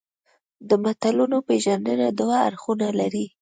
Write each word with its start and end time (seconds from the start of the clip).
د 0.69 0.71
متلونو 0.83 1.37
پېژندنه 1.47 2.07
دوه 2.19 2.37
اړخونه 2.47 2.87
لري 2.99 3.25